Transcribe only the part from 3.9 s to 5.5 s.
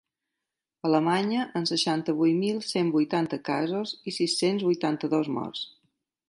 i sis-cents vuitanta-dos